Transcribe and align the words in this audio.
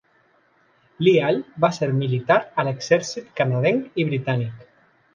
Lyall 1.07 1.37
va 1.67 1.71
ser 1.79 1.91
militar 1.99 2.39
a 2.43 2.67
l'exèrcit 2.71 3.31
canadenc 3.43 4.05
i 4.05 4.11
britànic. 4.13 4.71